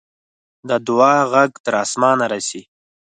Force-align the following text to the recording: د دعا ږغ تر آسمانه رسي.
د 0.69 0.69
دعا 0.87 1.15
ږغ 1.31 1.51
تر 1.65 1.73
آسمانه 1.83 2.25
رسي. 2.33 2.61